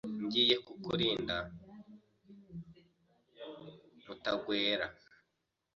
Ngiye 0.25 0.55
kukurinda, 0.65 1.35
Mutagwera. 4.05 4.87